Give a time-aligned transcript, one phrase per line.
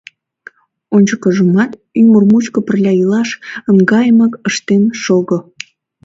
[0.95, 3.29] Ончыкыжымат ӱмыр мучко пырля илаш
[3.69, 5.37] ынгайымак ыштен шого!